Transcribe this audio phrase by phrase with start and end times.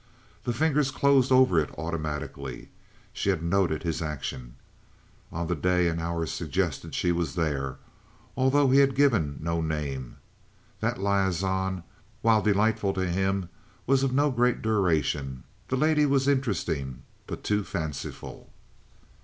[0.45, 2.69] The fingers closed over it automatically.
[3.13, 4.55] She had noted his action.
[5.31, 7.77] On the day and hour suggested she was there,
[8.35, 10.17] although he had given no name.
[10.79, 11.83] That liaison,
[12.23, 13.49] while delightful to him,
[13.85, 15.43] was of no great duration.
[15.67, 18.51] The lady was interesting, but too fanciful.